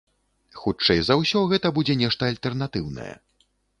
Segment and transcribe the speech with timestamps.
[0.61, 3.13] Хутчэй за ўсё, гэта будзе нешта альтэрнатыўнае.